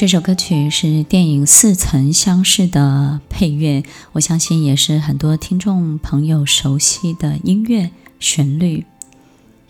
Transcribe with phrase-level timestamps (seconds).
[0.00, 8.86] 这首歌曲是电影《似曾相识》的配乐，我相信也是很多听众朋友熟悉的音乐旋律。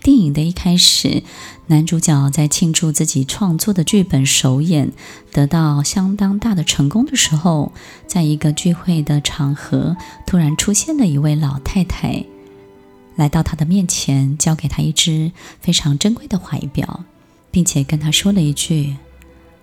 [0.01, 1.23] 电影的一开始，
[1.67, 4.93] 男主角在庆祝自己创作的剧本首演
[5.33, 7.73] 得到相当大的成功的时候，
[8.07, 12.23] 在一个聚会的场合，突然出现了一位老太太，
[13.17, 17.03] 来到他的面前，交给他一只非常珍贵的怀表，
[17.51, 18.95] 并且跟他说了一句。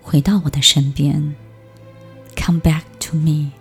[0.09, 1.35] 回到我的身边
[2.35, 3.51] ，Come back to me。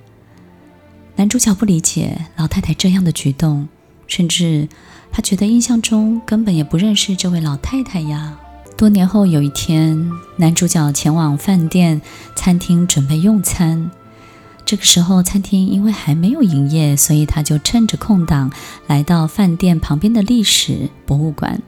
[1.16, 3.68] 男主角不理解老太太这样的举动，
[4.06, 4.66] 甚至
[5.12, 8.38] 他觉得印象中根本也不认识这位老太太呀。
[8.78, 12.00] 多年后有一天，男主角前往饭店
[12.34, 13.90] 餐厅准备用餐，
[14.64, 18.50] 这个时候餐厅因为还没有营业，所以他就趁着空档
[18.86, 21.60] 来到饭店旁边的历史博物馆。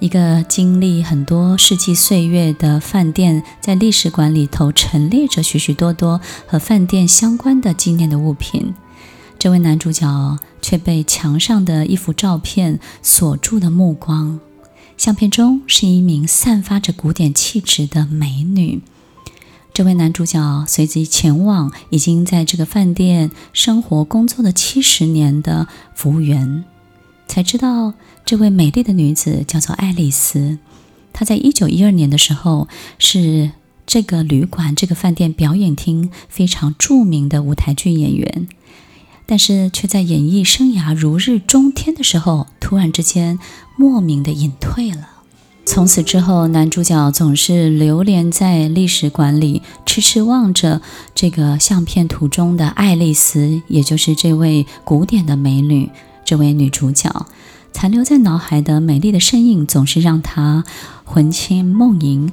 [0.00, 8.72] 一个经历很多世纪岁月的饭店，在历史馆里头陈列着许许多多和饭店相关的纪念的物品。
[9.38, 14.40] 这位男主角却被墙上的一幅照片锁住了目光。
[14.96, 18.80] 相片中是一名散发着古典气质的美女。
[19.74, 26.64] 这位男主角随即前往已经在这个饭店生活工作了七十年的服务员。
[27.26, 27.94] 才知道，
[28.30, 30.58] 这位美丽的女子叫做爱丽丝。
[31.12, 33.50] 她在一九一二年的时候是
[33.88, 38.46] 这个旅馆、这个饭店表演厅非常著名的舞台剧演员，
[39.26, 43.40] 但是却在演艺生涯如日中天的时候，突然之间
[43.76, 45.08] 莫名的隐退了。
[45.66, 50.80] 从此之后，男主角总是流连在历史馆里，痴痴望着
[51.16, 55.90] 这个相片图中的爱丽丝，也就是这位古典的美女。
[56.22, 57.26] 这位女主角
[57.72, 60.64] 残留在脑海的美丽的身影，总是让她
[61.04, 62.32] 魂牵梦萦。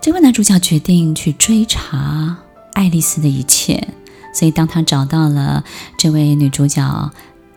[0.00, 2.38] 这位男主角决定去追查
[2.74, 3.88] 爱丽丝的一切，
[4.32, 5.64] 所以当他找到了
[5.98, 7.10] 这位女主角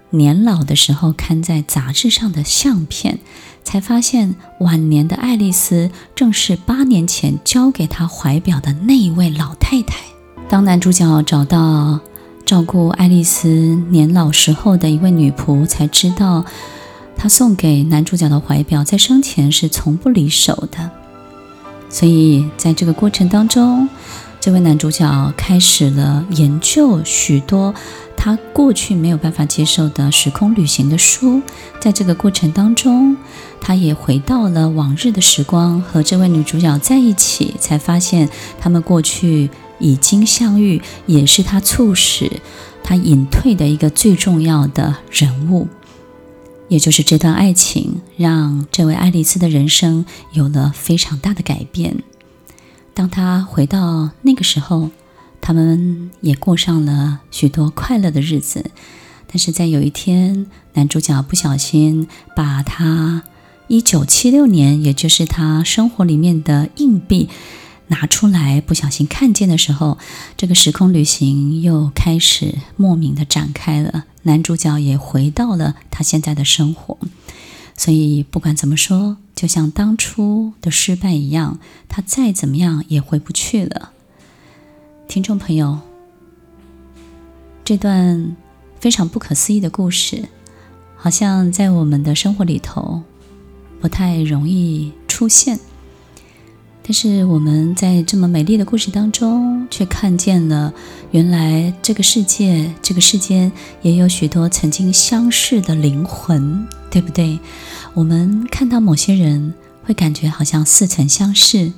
[0.09, 3.19] 年老的时候看在杂志上的相片，
[3.63, 9.97] 才发现晚年的爱丽丝正是八年前交给他怀表的那一位老太太。
[10.49, 11.99] 当男主角找到。
[12.43, 13.47] 照顾爱丽丝
[13.91, 16.43] 年老时候的一位女仆才知道，
[17.15, 20.89] 她送给男主角的怀表在生前是从不离手的。
[21.89, 23.87] 所以在这个过程当中，
[24.39, 27.73] 这位男主角开始了研究许多
[28.15, 31.41] 他过去没有办法接受的时空旅行的书。
[31.79, 33.15] 在这个过程当中，
[33.59, 38.29] 他也回到了往日的时光，和这位女主角在一起，才发现
[38.59, 39.49] 他们过去。
[39.83, 42.39] 已经相遇，也是他促使
[42.83, 45.67] 他隐退的一个最重要的人物，
[46.71, 52.01] 也就是这段爱情，让这位爱丽丝的人生有了非常大的改变。
[52.93, 54.89] 当他回到那个时候，
[55.41, 58.71] 他们也过上了许多快乐的日子。
[59.27, 60.45] 但是在有一天，
[60.75, 63.23] 男主角不小心把他
[63.67, 67.27] 一九七六年，也就是他生活里面的硬币。
[67.87, 69.97] 拿出来，不小心看见的时候，
[70.37, 74.05] 这个时空旅行又开始莫名的展开了。
[74.23, 76.97] 男主角也回到了他现在的生活，
[77.75, 81.59] 所以不管怎么说，就像当初的失败一样，
[81.89, 83.91] 他再怎么样也回不去了。
[85.07, 85.79] 听众朋友，
[87.65, 88.35] 这段
[88.79, 90.25] 非常不可思议的故事，
[90.95, 93.01] 好像在我们的生活里头
[93.79, 95.59] 不太容易出现。
[96.91, 100.73] 但是我们在这么美丽的故事当中，却看见了
[101.11, 103.49] 原来这个世界、这个世间
[103.81, 107.39] 也有许多曾经相识的灵魂，对不对？
[107.93, 109.53] 我们看到某些人，
[109.83, 111.71] 会感觉好像似曾相识；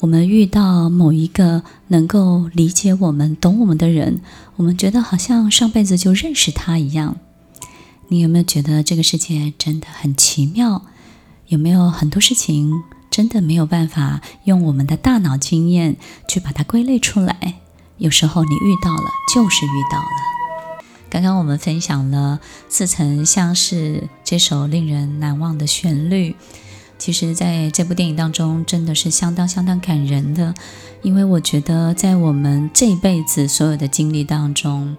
[0.00, 4.22] 我们遇到某一个能够理解我们、懂我们的人，
[4.56, 7.18] 我们觉得好像上辈子就认识他一样。
[8.08, 10.80] 你有没有觉得这个世界真的很奇妙？
[11.48, 12.72] 有没有很多事情？
[13.10, 15.96] 真的没有办法用我们的大脑经验
[16.28, 17.54] 去把它归类出来。
[17.98, 20.08] 有时候你遇到了，就是遇到了。
[21.08, 26.34] 刚刚我们分享了《似曾相识》这首令人难忘的旋律，
[26.98, 30.52] 其实在这部电影当中真的是相当相当感人的。
[31.02, 34.96] 因为我觉得在我们这一辈子所有的经历当中，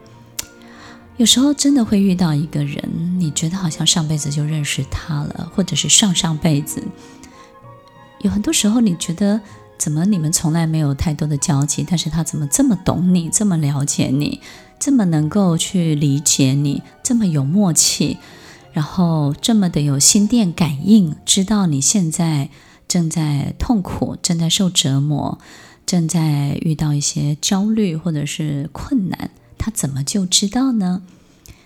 [1.17, 6.81] 有时候真的会遇到一个人，你觉得好像上辈子就认识他了，或者是上上辈子。
[8.21, 9.39] 有很多时候，你觉得
[9.77, 14.41] 怎么你们从来没有太多的交集，但是他怎么这么懂你，这么了解你，
[14.79, 18.17] 这么能够去理解你，这么有默契，
[18.73, 22.49] 然后这么的有心电感应，知道你现在
[22.87, 25.39] 正在痛苦，正在受折磨，
[25.85, 29.29] 正在遇到一些焦虑或者是困难。
[29.57, 31.03] 他怎么就知道呢？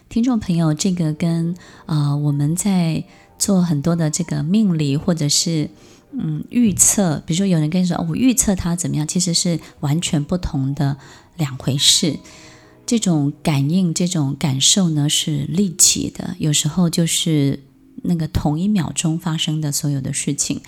[0.10, 1.56] 听众朋友，这个跟
[1.86, 3.06] 呃我们在
[3.40, 5.70] 做很多的这个命理或者是
[6.14, 10.98] 嗯预测，比如说有人跟你说，我预测他怎么样，其实是完全不同的
[11.38, 12.20] 两回事。
[12.86, 17.64] 这种感应、这种感受呢，是立即的，有时候就是
[18.04, 20.60] 那个同一秒钟发生的所有的事情，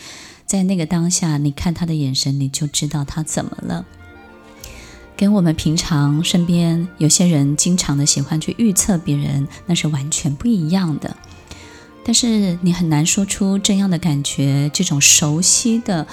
[0.45, 3.86] 在那个当下，你看他的眼神，你就知道他怎么了。
[5.18, 11.18] 跟我们平常身边有些人经常的喜欢去预测别人，那是完全不一样的。
[12.04, 16.06] 但是你很难说出这样的感觉，这种熟悉的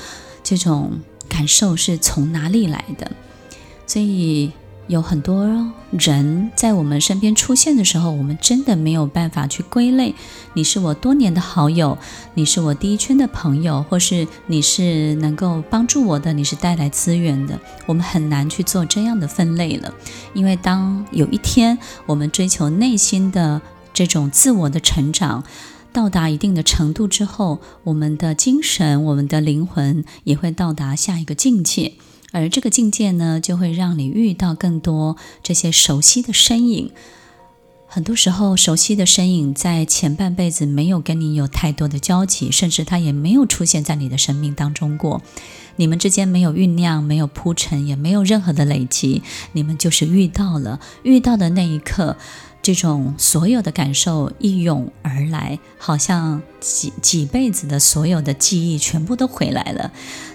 [0.43, 3.11] 这种感受是从哪里来的，
[3.87, 4.53] 所以。
[4.89, 10.17] 有很多人在我们身边出现的时候，我们真的没有办法去归类。
[10.55, 11.97] 你是我多年的好友，
[12.35, 17.57] 你是我第一圈的朋友，或是你是能够帮助我的，你是带来资源的。
[17.87, 19.95] 我们很难去做这样的分类了，
[20.35, 23.63] 因为当有一天我们追求内心的
[23.95, 25.45] 这种自我的成长，
[25.93, 31.95] 到达一定的程度之后，我们的精神、我们的灵魂也会到达下一个境界。
[32.33, 36.93] 而这个境界呢，就会让你遇到更多这些熟悉的身影。
[37.93, 45.21] 很多时候，熟悉的身影在前半辈子没有跟你有太多的交集，甚至他也没有出现在你的生命当中过。
[45.75, 49.23] 你们之间没有酝酿，没有铺陈，也没有任何的累积，
[49.55, 50.79] 你们就是遇到了。
[51.03, 52.17] 遇到的那一刻，
[52.63, 59.93] 这种所有的感受一涌而来，好像几几辈子的所有的记忆全部都回来了。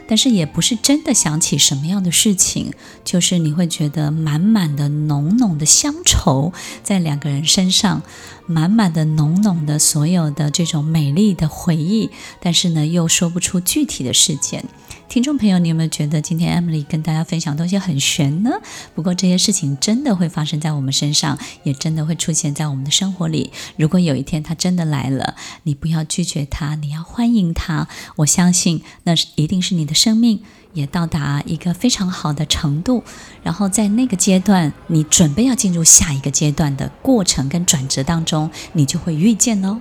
[0.08, 2.74] 但是也不是真的想起什么样的事情，
[3.04, 8.04] 就是你会觉得满满的浓浓的乡愁在两个人身上，
[8.46, 14.66] 满满的浓浓的所有的这种美丽的回忆，但是呢又说不出具体的事件。
[15.08, 18.52] 听众朋友，你有没有觉得今天 Emily 跟大家分享东西很玄呢？
[18.94, 23.52] 不过这些事情真的会发生在我们身上，也真的会出现在我们的生活里。
[23.78, 27.88] 如果有一天他真的来了，你不要拒绝他，你要欢迎他。
[28.18, 30.42] 我相信那是一定是你的生命
[30.74, 33.04] 也到达一个非常好的程度，
[33.44, 39.80] 然后在那个阶段，你准备要进入下一个阶段的过程跟转折当中，你就会遇见哦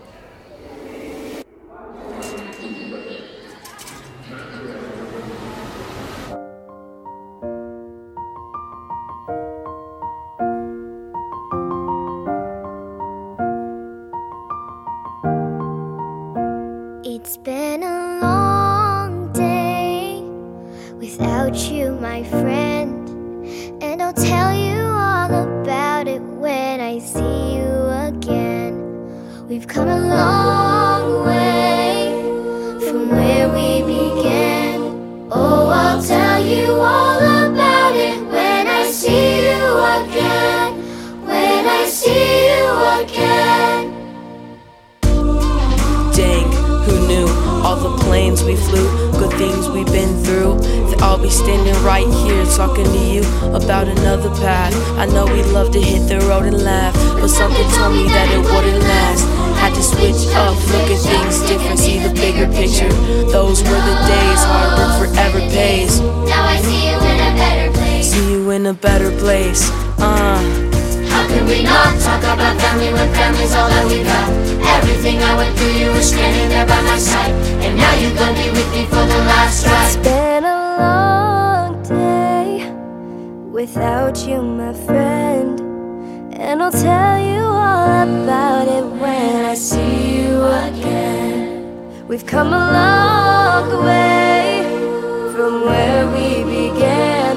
[73.05, 74.29] and family's all that we got.
[74.77, 77.35] Everything I went through, you were standing there by my side.
[77.65, 79.87] And now you're gonna be with me for the last ride.
[79.87, 82.71] It's been a long day
[83.51, 85.61] without you, my friend.
[86.33, 90.31] And I'll tell you all about it when I see you
[90.69, 92.07] again.
[92.09, 94.63] We've come a long way
[95.35, 97.37] from where we began.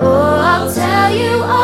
[0.00, 1.63] Oh, I'll tell you all.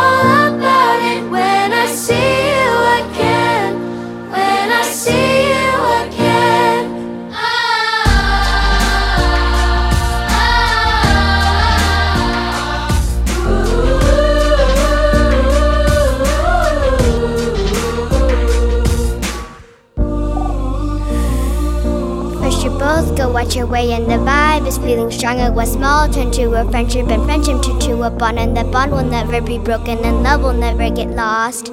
[23.00, 25.50] Go watch your way and the vibe is feeling stronger.
[25.52, 28.92] What's small turn to a friendship and friendship turn to a bond and the bond
[28.92, 31.73] will never be broken and love will never get lost.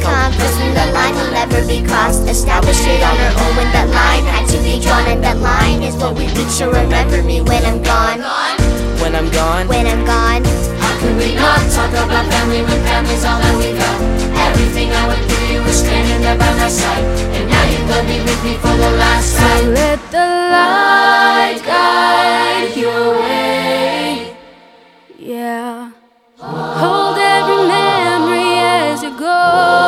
[0.00, 2.28] compass when the line will never be crossed.
[2.28, 5.82] Established it on our own when that line had to be drawn, and that line
[5.82, 6.52] is what we reach.
[6.52, 8.20] So remember me when I'm gone.
[9.00, 10.44] When I'm gone, When I'm gone.
[10.82, 13.96] How can we not talk about family when family's all that we got?
[14.50, 17.04] Everything I would through, were standing there by my side.
[17.36, 19.74] And now you're gonna be with me for the last So time.
[19.80, 24.36] let the light guide your way.
[25.18, 25.90] Yeah.
[26.80, 29.87] Hold every memory as you go.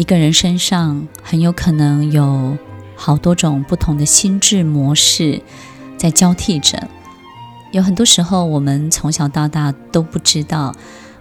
[0.00, 2.56] 一个人身上，很有可能有
[2.96, 5.42] 好多种不同的心智模式
[5.98, 6.88] 在交替着。
[7.70, 10.74] 有很多时候，我们从小到大都不知道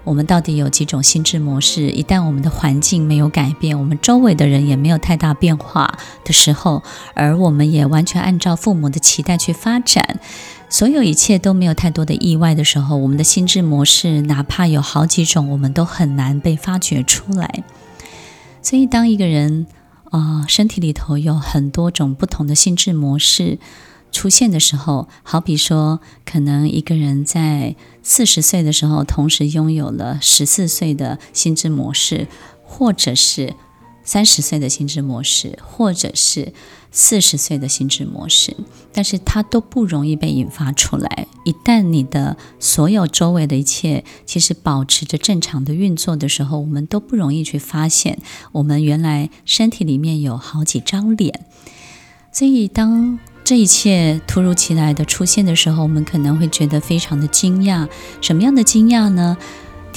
[0.06, 1.90] 我们到底有几种心智模式。
[1.90, 6.82] 一旦我们的环境没有改变，我们周围的人也没有太大变化的时候，
[7.14, 10.22] 而我们也完全按照父母的期待去发展，
[10.70, 17.66] 所有一切都没有太多的意外的时候，我们的心智模式哪怕有好几种，我们都很难被发掘出来。
[18.62, 19.68] 所以，当一个人
[20.06, 23.58] 啊、呃、身体里头有很多种不同的心智模式
[24.12, 32.28] 出现的时候，好比说，可能一个人在四十岁的时候，同时拥有了十四岁的心智模式，
[32.64, 33.54] 或者是
[34.10, 36.52] 三十岁的心智模式，或者是
[36.92, 38.58] 四十岁的心智模式，
[38.92, 41.28] 但是它都不容易被引发出来。
[41.44, 48.18] 一旦你的所有周围的一切其实保持着正常的运作的时候，我们都不容易去发现，
[48.54, 51.46] 我们原来身体里面有好几张脸。
[52.32, 57.88] 所以当这一切突如其来的出现的时候，我们可能会觉得非常的惊讶。
[58.22, 59.38] 什么样的惊讶呢？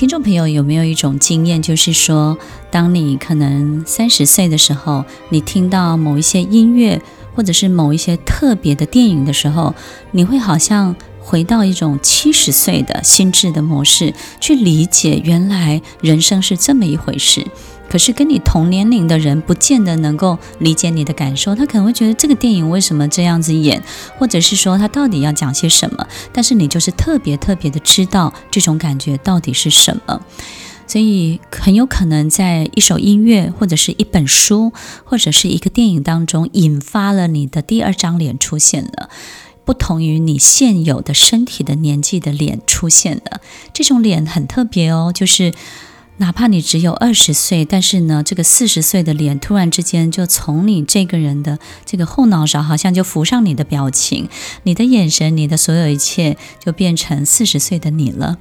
[0.03, 2.37] 听众朋友有没有一种经验，就是说，
[2.73, 7.01] 当你可能三十岁的时候，你听到某一些音乐，
[7.37, 9.77] 或者是某一些特别的电影的时候，
[10.11, 10.97] 你会好像
[11.33, 17.47] 回到一种七十岁的心智的模式，去理解原来人生是这么一回事。
[17.89, 23.83] 可是跟你同年龄的人不见得能够理解你的感受，他可能会觉得这个电影为什么这样子演，
[24.19, 26.07] 或者是说他到底要讲些什么。
[26.35, 30.21] 但是你就是特别特别的知道这种感觉到底是什么，
[30.87, 34.71] 所以很有可能在一首音乐，或者是一本书，
[35.05, 39.09] 或者是一个电影当中，引发了你的第二张脸出现了，
[39.65, 43.41] 不同于你现有的身体的年纪的脸出现了。
[43.73, 45.53] 这种脸很特别哦，就是。
[46.19, 54.29] 哪怕你只有二十岁，但是呢，这个四十岁的脸突然之间就从你这个人的这个后脑勺，好像就浮上你的表情，
[54.63, 58.39] 你的眼神，你的所有一切就变成四十岁的你了。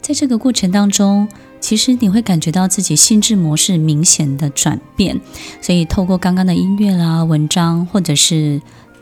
[0.00, 1.26] 在这个过程当中，
[1.58, 5.20] 其实你会感觉到自己心智模式明显的转变。
[5.60, 8.60] 所以，透过刚刚的音乐啦、文章，或者是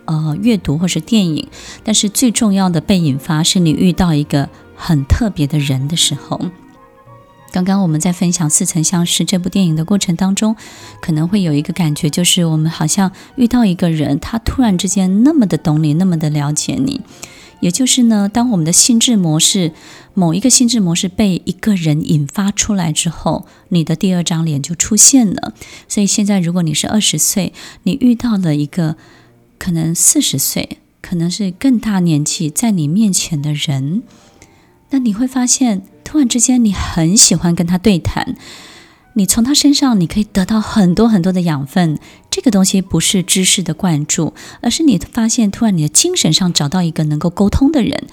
[0.08, 1.46] 呃阅读，或是电影，
[1.84, 6.40] 但是最重要的被引发是你遇到一个很特别的人的时候。
[7.50, 10.54] 刚刚我们在分享《似曾相识》这部电影的过程当中，
[11.00, 17.00] 可能会有一个感觉，就是我们好像遇到一个人，他突然之间那么的懂你，那么的了解你。
[17.60, 19.72] 也就是呢，当我们的心智模式
[20.14, 25.54] 某一个心智模式被一个人引发出来之后，你的第二张脸就出现了。
[25.88, 28.96] 所以现在，如果你是二十岁，你遇到了一个
[29.58, 34.02] 可能四十岁，可能是更大年纪在你面前的人，
[34.90, 35.82] 那你会发现。
[36.04, 38.34] 突然之间，你很喜欢跟他对谈，
[39.12, 41.98] 你从他身上你可以得到很多很多的养分。
[42.30, 48.06] 这个东西不是知识的灌注，而是你发现突然你的精神上找到一个能够沟通的人，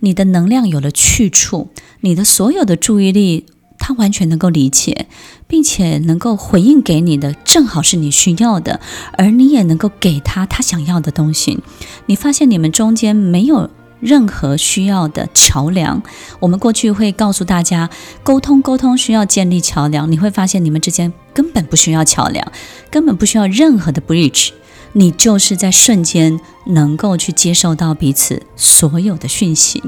[0.00, 3.46] 你的能量有了去处，你的所有的注意力
[3.88, 5.06] 他完全能够理解，
[5.46, 8.80] 并且能够回应给你的正好是你需要的，
[9.16, 11.60] 而你也能够给他他想要的东西。
[12.04, 13.70] 你发现你们中间没有。
[14.00, 16.00] 任何需要的桥梁，
[16.38, 17.90] 我们过去会告诉大家，
[18.22, 20.12] 沟通沟通需要建立桥梁。
[20.12, 22.52] 你会发现你们之间根本不需要桥梁，
[22.92, 24.50] 根本不需要任何的 bridge。
[24.98, 29.80] 你就是在瞬间能够去接受到彼此所有的讯息。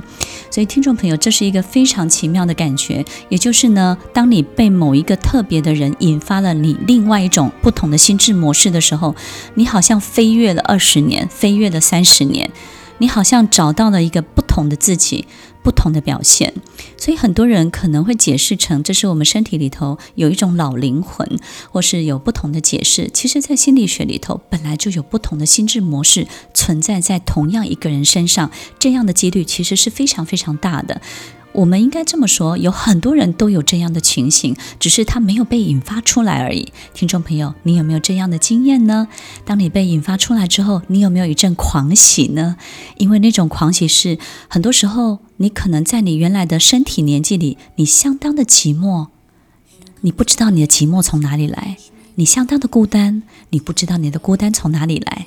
[0.53, 3.05] 所以，听众朋友，这是一个非常奇妙的感觉。
[3.29, 9.17] 也就是呢，当你被某一个特别的人引发了你另外一种不同的心智模式的时候，
[9.55, 12.49] 你好像飞跃了二十年，飞跃了三十年，
[12.99, 15.27] 你好像找到了一个不同的自己。
[15.63, 16.55] 不同的表现，
[16.97, 21.39] 所以很多人可能会解释成这是我们身体里头有一种老灵魂，
[21.71, 23.11] 或是有不同的解释。
[23.13, 31.01] 其实，在心理学里头，本来就有不同的心智模式存在在同样一个人身上，这样的几率其实是非常非常大的。
[31.53, 36.73] 我们应该这么说，有很多人都有这样的情形，只是他没有被引发出来而已。
[36.95, 39.09] 听众朋友，你有没有这样的经验呢？
[39.45, 42.57] 当你被引发出来之后，你有没有一阵狂喜呢？
[42.99, 49.09] 因为那种狂喜是很多时候，你可能在你原来的身体年纪里，你相当的寂寞，
[50.03, 51.77] 你不知道你的寂寞从哪里来；
[52.15, 55.27] 你相当的孤单，你不知道你的孤单从哪里来。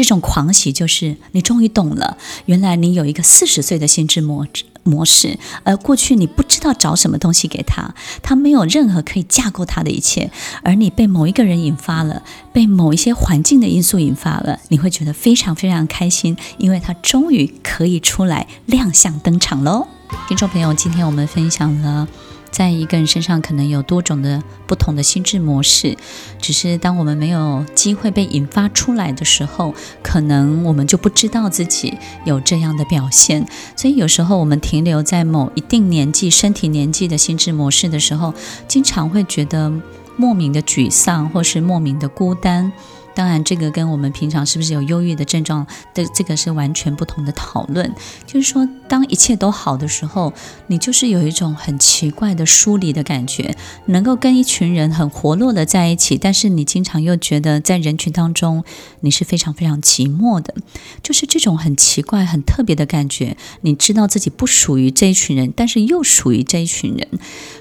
[0.00, 2.16] 这种狂喜就是你终于懂了，
[2.46, 4.46] 原来你有一个四十岁的心智模
[4.82, 10.30] 模式，而过去你不知道找什么东西给他，他没有任何可以架构他的一切，
[10.62, 19.86] 而你被某一个人引发了，被某一些环境的因素引发了，你会觉得非常非常开心，因为他终于可以出来亮相登场喽。
[20.28, 22.08] 听众朋友，今天我们分享了。
[22.50, 25.96] 在一个人身上可能有多种的不同的心智模式，
[26.40, 33.46] 只是当我们没有机会被引发出来的时候，可能我们就不知道自己有这样的表现。
[33.76, 38.34] 所以有时候我们停留在某一定年纪、身体年纪的心智模式的时候，
[38.66, 39.72] 经常会觉得
[40.16, 42.72] 莫名的沮丧，或是莫名的孤单。
[43.20, 47.94] 当然，这个跟我们平常是不是有忧郁的症状的这个是完全不同的讨论。
[48.26, 50.32] 就是说，当一切都好的时候，
[50.68, 53.54] 你就是有一种很奇怪的疏离的感觉，
[53.88, 58.64] 能够跟一群人很活络的在一起，但是你经常又觉得在人群当中
[59.00, 60.54] 你是非常非常寂寞的，
[61.02, 63.36] 就是这种很奇怪、很特别的感觉。
[63.60, 67.06] 你知道自己不属于这一群人，但是又属于这一群人，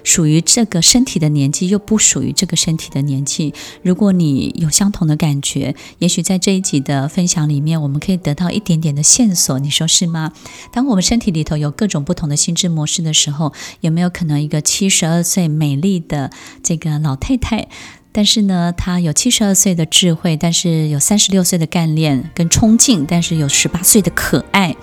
[0.05, 3.53] 属于这个身体的年纪，又不属于这个身体的年纪。
[3.81, 10.31] 如果你有相同的感觉，觉，也许在这一集的分享里面，我们可以得到一点点的线索，你说是吗？
[10.71, 16.29] 当我们身体里头有各种不同的心智模式的时候，有没有可能一个七十二岁美丽的
[16.61, 17.67] 这个老太太，
[18.11, 24.75] 但是呢，她有七十二岁的智慧，但是有三十六岁的干练跟冲劲，但是有十八岁的可爱。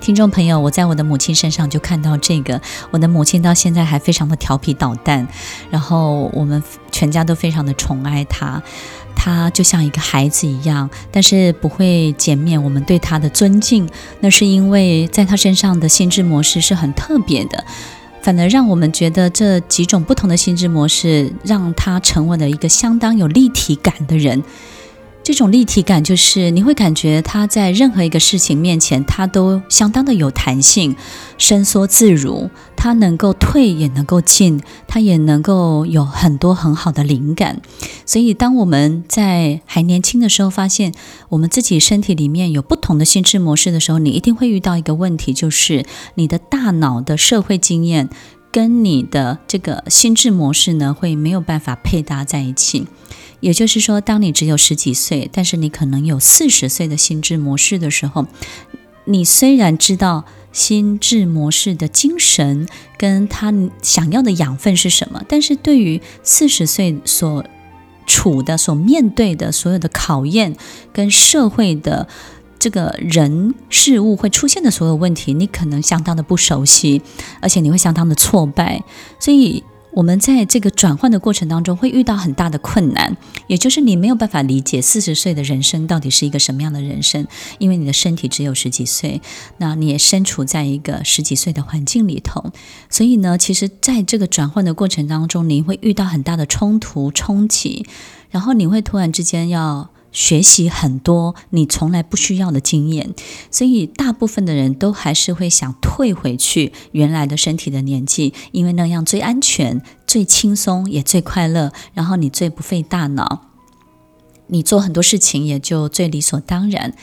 [0.00, 2.60] 听众朋友，我在我的母亲身上就看到这个。
[2.90, 5.26] 我的母亲到现在还非常的调皮捣蛋，
[5.70, 8.62] 然后我们全家都非常的宠爱她。
[9.16, 13.88] 她就像一个孩子一样，但是不会减免我们对她的尊敬。
[14.20, 17.64] 那是因为在她身上的心智模式是很特别的，
[18.22, 24.44] 反而让我们觉得这几种不同的心智模式，让她成为了一个相当有立体感的人。
[25.26, 30.94] 这种立体感，就是你会感觉他在任何一个事情面前，他都相当的有弹性，
[31.36, 32.48] 伸缩自如。
[32.76, 37.60] 他能够退，也能够进，他也能够有很多很好的灵感。
[38.04, 40.94] 所以，当我们在还年轻的时候，发现
[41.30, 45.84] 我们自己身体里面有不同的心智模式的时候，你一定会遇到一个问题，就是
[46.14, 48.08] 你的大脑的社会经验
[48.52, 52.86] 跟你的这个心智模式呢，会没有办法配搭在一起。
[53.40, 58.26] 也就是说，当你只有十几岁，但是你可能有四十岁的心智模式的时候，
[59.04, 67.44] 你虽然知道心智模式的精神跟他想要的养分是什么，但是对于四十岁所
[68.06, 70.56] 处的、所面对的所有的考验
[70.92, 72.08] 跟社会的
[72.58, 77.02] 这个人事物会出现的所有问题，你可能相当的不熟悉，
[77.40, 78.82] 而且你会相当的挫败，
[79.20, 79.62] 所以。
[79.96, 87.26] 我们在这个转换的过程当中会遇到很大的困难，也就是你没有办法理解四十岁的人生到底是一个什么样的人生，
[87.58, 89.22] 因为你的身体只有十几岁，
[89.56, 92.52] 那你也身处在一个十几岁的环境里头，
[92.90, 97.86] 所以呢，其实在这个转换的过程当中，你会遇到很大的冲突冲击，
[98.28, 99.88] 然后你会突然之间要。
[100.16, 103.14] 学习很多你从来不需要的经验，
[103.50, 113.42] 所以大部分的人都还是会想退回去原来的身体的年纪，因为那样最安全、最轻松也最快乐，然后你最不费大脑，
[114.46, 116.94] 你做很多事情也就最理所当然。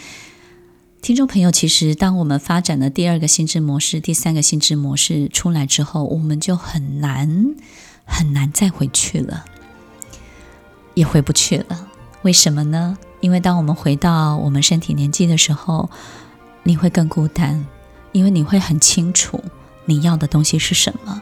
[1.03, 7.53] 听众朋友，其实当我们发展了第二个心智模式、第三个心智模式出来之后，我们就很难
[8.05, 9.45] 很难再回去了，
[10.95, 11.89] 也回不去了。
[12.23, 12.97] 为什么呢？
[13.19, 15.89] 因为当我们回到我们身体年纪的时候，
[16.63, 17.65] 你会更孤单，
[18.13, 19.43] 因为你会很清楚
[19.85, 21.21] 你要的东西是什么，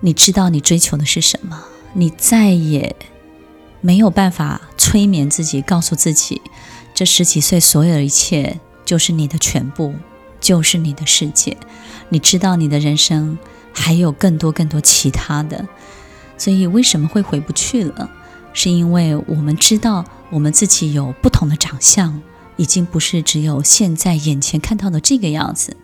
[0.00, 2.96] 你知道你追求的是什么，你再也
[3.82, 6.40] 没有办法催眠自己，告诉自己
[6.94, 9.94] 这十几岁所有的一切就是你的全部，
[10.40, 11.56] 就是你的世界。
[12.08, 13.38] 你知道你的人生
[13.72, 15.66] 还有更多更多其他的，
[16.38, 18.10] 所以为什么会回不去了？
[18.54, 22.22] 是因为我们知道我们自己有不同的长相，
[22.56, 25.76] 已经不是只有现在眼前看到的这个样子。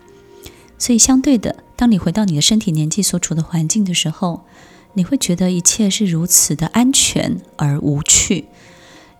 [0.79, 4.47] 所以相对的，当你回到你的身体年纪所处的环境的时候，
[4.95, 8.47] 你会觉得一切是如此的安全而无趣。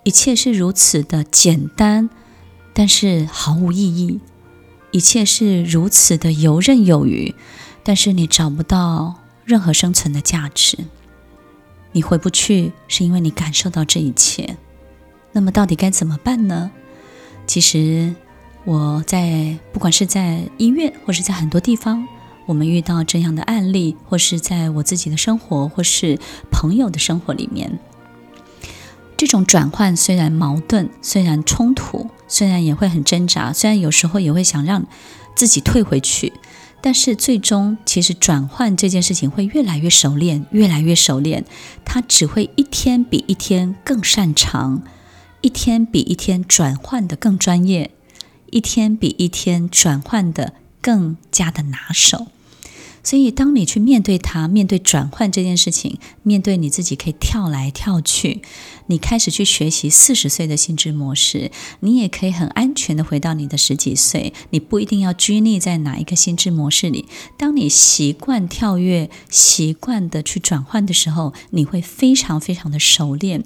[0.05, 2.09] 一切是如此的简单，
[2.73, 4.21] 但是毫无意义；
[4.93, 7.35] 一切是如此的游刃有余，
[7.83, 10.79] 但是你找不到任何生存的价值。
[11.93, 14.57] 你回不去，是因为你感受到这一切。
[15.33, 16.71] 那么，到底该怎么办呢？
[17.47, 18.15] 其实，
[18.65, 22.07] 我在不管是在医院，或是在很多地方，
[22.47, 26.19] 我们遇到这样的案例，或是在我自己的生活，或是
[26.51, 27.79] 朋友的生活里面。
[29.17, 34.87] 这种转换虽然矛盾，虽然冲突，虽然也会很挣扎，虽然有时候也会想让
[35.35, 36.33] 自己退回去，
[36.83, 41.45] 但是最终其实转换这件事情会越来越熟练，越来越熟练，
[41.85, 44.83] 他只会一天比一天更擅长，
[45.43, 47.91] 一天比一天转换的更专业，
[48.51, 52.29] 一天比一天转换的更加的拿手。
[53.03, 58.43] 所以，当你去面对它，面对转换这件事情，面对你自己可以跳来跳去，
[58.87, 64.33] 你开始去学习四十岁的心智模式，你也可以很安全的回到你的十几岁。
[64.51, 67.07] 你不一定要拘泥在哪一个心智模式里。
[67.39, 73.45] 当你习惯跳跃，习惯的去转换的时候，你会非常非常的熟练。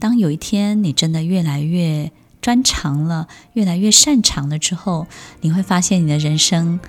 [0.00, 5.06] 当有一天你真的越来越专长了，越来越擅长了之后，
[5.40, 6.80] 你会发现你的人生。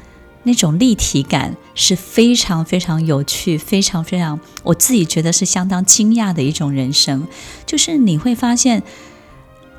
[0.50, 7.28] 那种立体感是非常非常有趣，非常非常，我自己觉得是相当惊讶的一种人生。
[7.68, 8.82] 就是你会发现，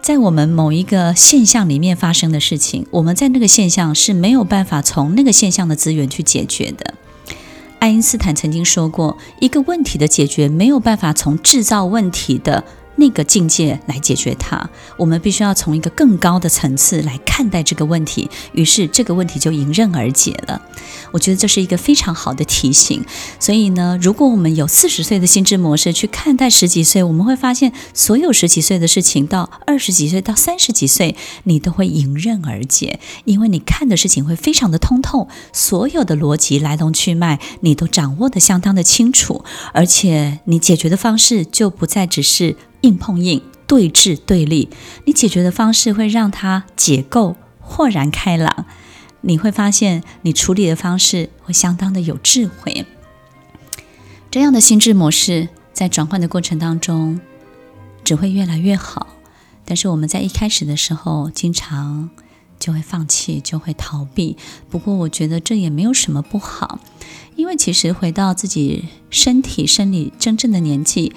[0.01, 6.95] 在我们某一个现象里面发生的事情，我们在那个现象是没有办法从那个现象的资源去解决的。
[7.81, 12.63] 爱因斯坦曾经说过，一个问题的解决没有办法从制造问题的。
[13.01, 20.61] 那个境界来解决它，我们必须要从一个更高的层次来看待这个问题，于是这个问题就迎刃而解了。
[21.11, 23.03] 我觉得这是一个非常好的提醒。
[23.41, 42.57] 所以呢，如果我们有四十岁的心智模式去看待十几岁，我们会发现，所有十几岁的事情到二十几岁到三十几岁，你都会迎刃而解，因为你看的事情会非常的通透，所有的逻辑来龙去脉你都掌握得相当的清楚，而且你解决的方式就不再只是。
[42.83, 44.69] 硬碰硬、对峙对立，
[45.05, 48.67] 你解决的方式会让它解构、豁然开朗。
[49.23, 52.87] 你会发现，你处理的方式会相当的有智慧。
[54.31, 57.21] 这样的心智模式在转换的过程当中，
[58.03, 59.09] 只会越来越好。
[59.65, 62.09] 但是我们在一开始的时候，经常
[62.59, 64.37] 就会放弃，就会逃避。
[64.71, 66.81] 不过我觉得这也没有什么不好，
[67.37, 71.13] 因为其实回到自己身体、生理真正的年纪。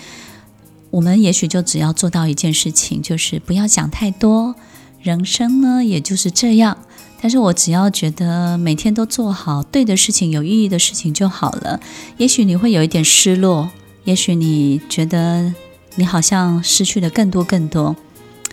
[0.93, 4.53] 我们也许就只要做到一件事情，就是不要想太多。
[5.01, 6.77] 人生呢，也就是这样。
[7.19, 11.79] 但是我只要觉得每天都做好对的事情、有意义的事情就好了。
[12.17, 13.71] 也许你会有一点失落，
[14.03, 15.51] 也许你觉得
[15.95, 17.95] 你好像失去了更多更多。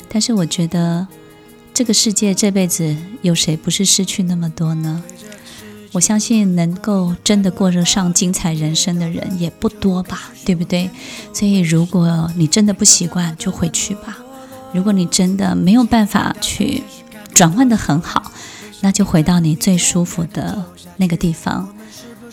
[0.08, 1.06] 但是我觉得
[1.74, 5.04] 这个世界这辈子有谁不是失去那么多呢？
[5.92, 10.88] 我相信能够真的过得上精彩人生的人也不多吧，对不对？
[11.32, 14.18] 所以如果你真的不习惯，就回去吧。
[14.72, 16.84] 如果你真的没有办法去
[17.34, 18.30] 转换得很好，
[18.82, 20.64] 那就回到你最舒服的
[20.96, 21.68] 那个地方，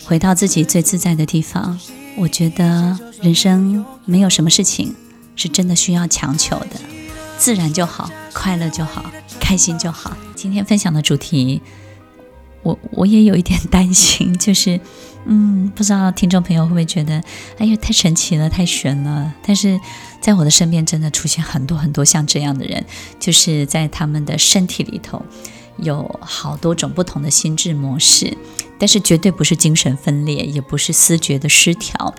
[0.06, 1.80] 回到自己最自在的地方。
[2.16, 4.96] 我觉得人生没有什么事情
[5.36, 6.80] 是真的需要强求的，
[7.40, 9.04] 自然就好，快乐就好，
[9.40, 10.16] 开心就好。
[10.36, 11.64] 今天分享的主题。
[12.64, 14.80] 我我也有一点担心，就是，
[15.26, 17.22] 嗯，不知道听众朋友会不会觉得，
[17.58, 19.34] 哎呀，太神奇了，太玄了。
[19.42, 19.80] 但是
[20.20, 22.84] 在我的身边，真的出现很多很多像这样的人，
[23.20, 25.22] 就是在他们的身体里头
[25.78, 28.38] 有好多种不同的心智模式，
[28.78, 32.14] 但是绝对不是精神分裂，也不是思觉的失调，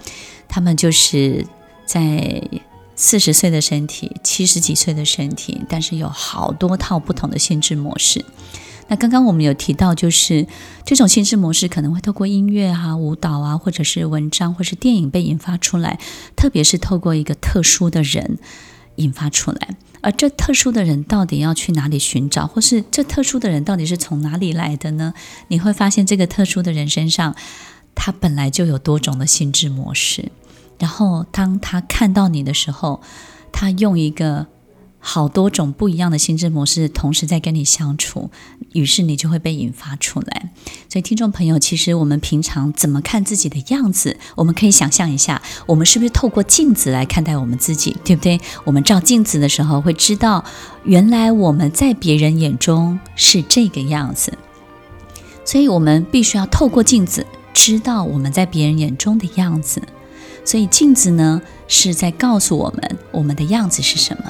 [0.48, 1.46] 他们就是
[1.85, 2.42] 在
[2.94, 8.24] 四十岁的身体，七十几岁的身体，但是有好多套不同的心智模式。
[8.88, 10.46] 那刚刚我们有提到，就是
[10.85, 15.98] 这种心智模式可能会透过音乐啊、舞蹈啊，或者是文章，或是电影被引发出来，
[16.35, 18.38] 特别是透过一个特殊的人
[18.96, 19.77] 引发出来。
[20.01, 25.12] 而这特殊的人到底要去哪里寻找，或是这特殊的人到底是从哪里来的呢？
[25.48, 27.35] 你会发现，这个特殊的人身上，
[27.94, 30.31] 他本来就有多种的心智模式。
[30.79, 33.03] 然后，当他看到你的时候，
[33.53, 34.46] 他用一个
[35.01, 38.31] 好多种不一样的心智模式同时在跟你相处，
[38.73, 40.51] 于是你就会被引发出来。
[40.89, 48.41] 所以，听众朋友，其实我们平常怎么看自己的样子，我们可以想象一下，我们是不是透过镜子来看待我们自己，对不对？
[48.65, 50.45] 我们照镜子的时候会知道，
[50.85, 54.37] 原来我们在别人眼中是这个样子。
[55.45, 59.81] 所以我们必须要透过镜子，知道我们在别人眼中的样子。
[60.45, 64.25] 所以，镜子呢，是在告诉我们我们的样子是什么。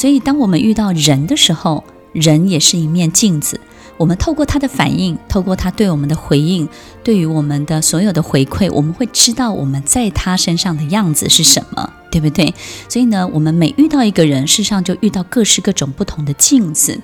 [0.00, 1.84] 所以，当我们遇到人的时候，
[2.14, 3.60] 人也是一面镜子。
[3.98, 6.66] 我们透过他的反应，透过他对我们的回应，
[7.04, 12.54] 对于我们的所有的回馈，我们会知道我们在他身上的样子是什么，对不对？
[12.88, 16.98] 所以呢，我们每遇到一个人，事实上就遇到各式各种不同的镜子。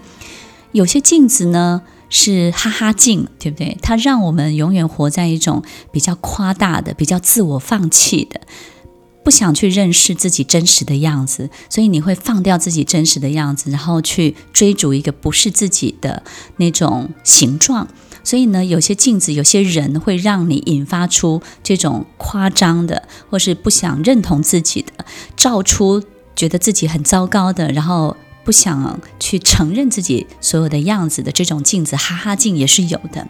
[0.73, 3.77] 有些镜子呢是哈哈镜，对不对？
[3.83, 8.41] 它让我们永远活在一种比较夸大的、比较自我放弃的。
[9.27, 16.23] 不想去认识自己真实的样子，所以你会放掉自己真实的样子，然后去追逐一个不是自己的
[16.59, 17.89] 那种形状。
[18.23, 25.05] 所以呢，有些镜子，有些人会让你引发出这种夸张的，或是不想认同自己的，
[25.37, 26.05] 照出
[26.37, 33.27] 觉得自己很糟糕的，然后不想去承认自己所有的样子的这种镜子，哈哈镜也是有的。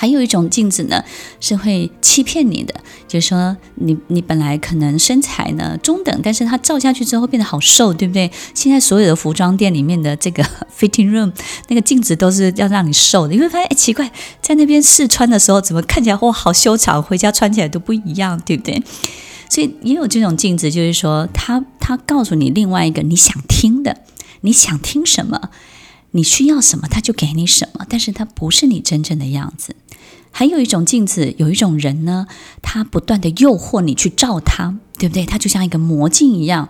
[0.00, 1.04] 还有一种镜子呢，
[1.40, 2.74] 是会欺骗你的，
[3.06, 8.32] 就是说你你本来可能身材呢中等，但是它照下去之后变得好瘦，对不对？
[8.54, 10.42] 现在所有的服装店里面的这个
[10.74, 11.30] fitting room
[11.68, 14.10] 那个镜子都是要让你瘦的，你会发现哎奇怪，
[14.40, 18.82] 在那边试穿的时候怎么看起来哇好修长，回家穿起来都不一样，对不对？
[19.50, 23.98] 所以也有这种镜子，就是说它它告诉你另外一个你想听的，
[24.40, 25.50] 你想听什么，
[26.12, 29.76] 你需要什么，它就给你什么，但是它不是你真正的样子。
[30.30, 32.26] 还有一种镜子，有一种人呢，
[32.62, 35.26] 他不断地诱惑你去照他，对不对？
[35.26, 36.68] 他就像一个魔镜一样，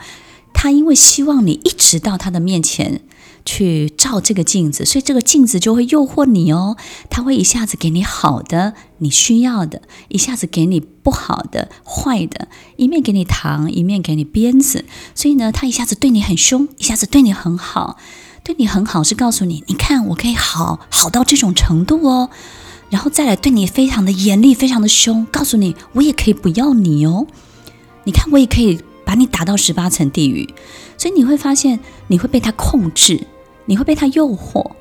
[0.53, 3.03] 他因为希望你一直到他的面前
[3.45, 6.77] 去照这个镜子，所以这个镜子就会诱惑你哦。
[7.09, 14.85] 他会一下子给你好的，你需要的；一下子给你不好的、坏的，一面给你糖，一面给你鞭子。
[15.15, 17.99] 所以呢，他一下子对你很凶，一下子对你很好。
[18.43, 22.31] 对你很好是告诉你，你看我可以好好到这种程度哦。
[22.91, 27.27] 然后再来对你非常的严厉，非常的凶，告诉你我也可以不要你哦。
[28.05, 30.53] 你看我也可以把你打到十八层地狱，
[30.99, 33.27] 所以你会发现你会被他控制，
[33.67, 34.73] 你会被他诱惑，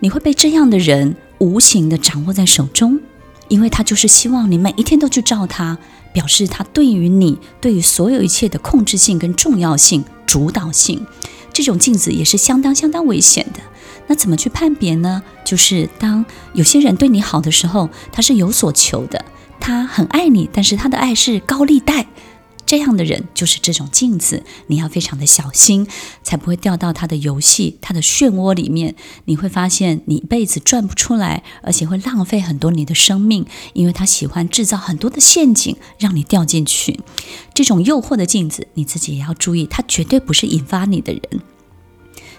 [0.00, 3.00] 你会被这样的人无形的掌握在手中，
[3.48, 5.78] 因为他就是希望你每一天都去照他，
[6.12, 11.06] 表示他对于你对于所有一切的控制性跟重要性、主导性，
[11.54, 13.60] 这种镜子也是相当相当危险的。
[14.06, 15.22] 那怎么去判别呢？
[15.46, 19.24] 就是当有些人对你好的时候，他是有所求的，
[19.58, 22.06] 他很爱你，但是他的爱是高利贷，
[22.66, 25.86] 这样的人就是这种镜子，你要非常的小心，
[26.22, 28.94] 才不会掉到他的游戏、他的漩涡里面。
[29.26, 37.00] 你会发现你一辈子转不出来，而且会浪费很多你的生命，因为他喜欢制造很多的陷阱让你掉进去。
[37.52, 41.53] 这种诱惑的镜子，你自己也要注意，他绝对不是引发你的人。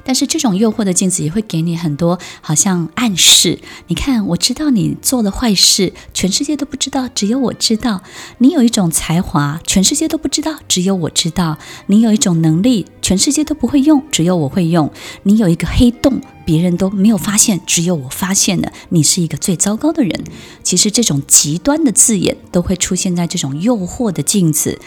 [0.05, 3.59] 但是这种诱惑的镜子也会给你很多好像暗示。
[3.87, 8.03] 你看，我知道你做了坏事，全世界都不知道，只有我知道。
[8.37, 11.57] 你有一种才华，全世界都不知道，只有我知道。
[11.87, 14.91] 你有一种能力，全世界都不会用，只有我会用。
[15.23, 18.71] 你有一个黑洞，别人都没有发现，只有我发现了。
[18.89, 20.23] 你是一个最糟糕的人。
[20.61, 24.79] 其实这种极端的字眼都会出现在这种诱惑的镜子。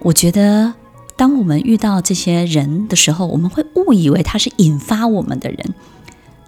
[0.00, 0.74] 我觉得。
[1.18, 5.74] 当我们遇到这些人的时候，我们会误以为他是引发我们的人，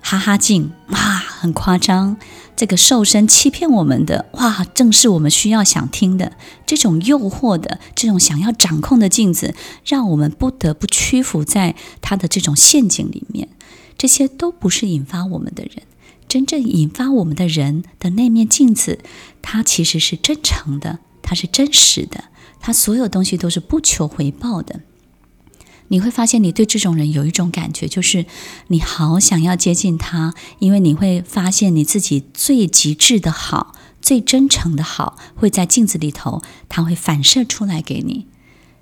[0.00, 2.16] 哈哈镜哇，很夸张。
[2.54, 6.34] 这个瘦身欺骗我们的哇，正是我们需要想听的。
[6.66, 13.48] 这种诱惑的、这种想要掌控的镜子，让我们不得不屈服在他的这种陷阱里面。
[13.98, 15.82] 这些都不是引发我们的人，
[16.28, 19.00] 真正引发我们的人的那面镜子，
[19.42, 22.26] 它其实是真诚的，它是真实的。
[22.60, 24.80] 他所有东西都是不求回报的，
[25.88, 28.26] 你会发现你对这种人有一种感觉，就是
[28.68, 38.26] 你好想要接近他，因为你会发现你自己最极致的好、最真诚的好会在镜子里头，他会反射出来给你。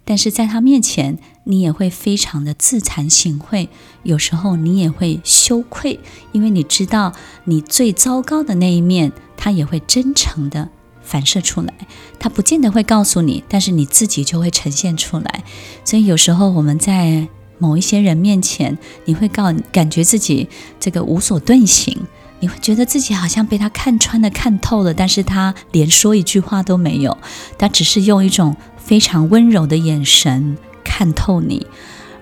[0.05, 3.69] 但是在他面前，你也会非常的自惭形秽，
[4.03, 6.01] 有时候你也会羞愧，
[6.33, 7.13] 因为你知道
[7.45, 10.71] 你最糟糕的那一面，他也会真诚的。
[11.09, 11.73] 反射出来，
[12.19, 15.43] 他不见得会告诉你，但是你自己就会呈现出来。
[15.85, 17.27] 所以有时候我们在
[17.59, 21.99] 某一些人面前，你会告感觉自己这个无所遁形，
[22.41, 27.17] 你会觉得自己好像被他看穿了、看透了，但是他连说一句话都没有，
[27.57, 31.67] 他只是用一种非常温柔的眼神看透你，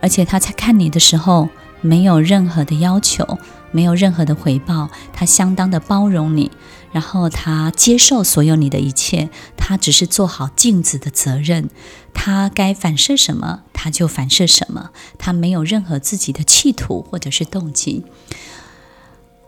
[0.01, 1.49] 而且他在看你的时候
[1.81, 3.39] 没有任何的要求，
[3.73, 6.51] 没有任何的回报，他相当的包容你，
[6.97, 11.69] 然后他接受所有你的一切，他只是做好镜子的责任，
[12.15, 18.07] 他该反射什么他就反射什么，他没有任何自己的企图或者是动机。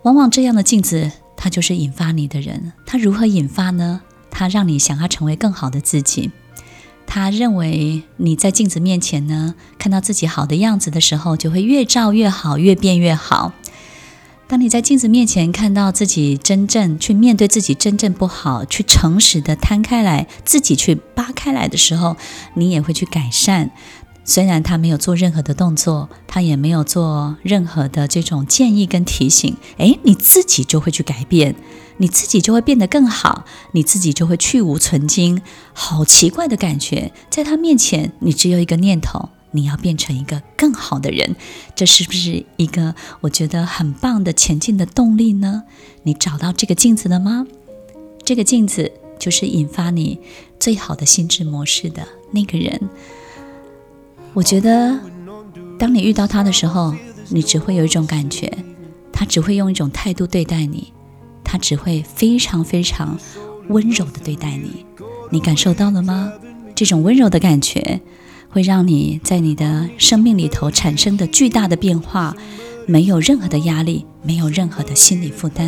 [0.02, 2.74] 往往这样的镜子，他就是引发你的人。
[2.84, 4.02] 他如何引发呢？
[4.30, 6.30] 他让你想要成为更好的自己。
[7.06, 13.54] 他认为你在镜子面前呢，看到自己好的样子的时候，就会越照越好，越变越好。
[14.48, 22.16] 当你在镜子面前看到自己真正去面对自己真正不好，去诚实的摊开来，自己去扒开来的时候，
[22.54, 23.70] 你也会去改善。
[24.24, 31.54] 虽然他没有做任何的动作，他也没有做任何的这种建议跟提醒，诶，你自己就会去改变，
[31.98, 35.42] 你自己就会变得更好，你自己就会去无存菁。
[35.74, 41.37] 好奇怪的感觉，在他面前，你只有一个念头，你要变成一个更好的人，
[41.74, 45.64] 这是不是一个我觉得很棒的前进的动力呢？
[46.02, 47.46] 你找到这个镜子了吗？
[48.24, 50.20] 这个镜子就是引发你
[50.61, 52.88] 最好的心智模式的那个人。
[54.34, 55.00] 我觉得，
[55.78, 56.94] 当你遇到他的时候，
[57.30, 58.52] 你只会有一种感觉，
[59.12, 60.92] 他只会用一种态度对待你，
[61.42, 63.18] 他只会非常非常
[63.68, 64.84] 温柔的对待你。
[65.30, 66.32] 你感受到了吗？
[66.74, 68.00] 这种温柔的感觉，
[68.50, 72.37] 会让你在你的生命里头产生的巨大的变化，
[72.87, 75.66] 没有任何的压力，没有任何的心理负担。